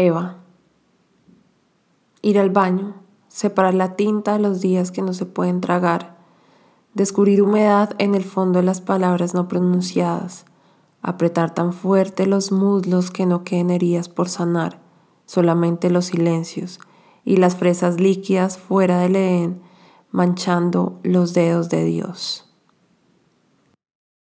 Eva. 0.00 0.38
Ir 2.22 2.38
al 2.38 2.48
baño, 2.48 2.94
separar 3.28 3.74
la 3.74 3.96
tinta 3.96 4.32
de 4.32 4.38
los 4.38 4.62
días 4.62 4.90
que 4.90 5.02
no 5.02 5.12
se 5.12 5.26
pueden 5.26 5.60
tragar, 5.60 6.16
descubrir 6.94 7.42
humedad 7.42 7.94
en 7.98 8.14
el 8.14 8.24
fondo 8.24 8.60
de 8.60 8.64
las 8.64 8.80
palabras 8.80 9.34
no 9.34 9.46
pronunciadas, 9.46 10.46
apretar 11.02 11.52
tan 11.52 11.74
fuerte 11.74 12.26
los 12.26 12.50
muslos 12.50 13.10
que 13.10 13.26
no 13.26 13.44
queden 13.44 13.70
heridas 13.70 14.08
por 14.08 14.30
sanar, 14.30 14.80
solamente 15.26 15.90
los 15.90 16.06
silencios 16.06 16.80
y 17.22 17.36
las 17.36 17.56
fresas 17.56 18.00
líquidas 18.00 18.56
fuera 18.56 19.00
del 19.00 19.16
Edén 19.16 19.60
manchando 20.10 20.98
los 21.02 21.34
dedos 21.34 21.68
de 21.68 21.84
Dios. 21.84 22.49